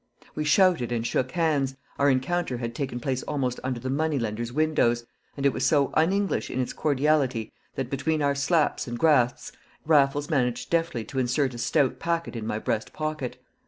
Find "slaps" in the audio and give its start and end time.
8.33-8.87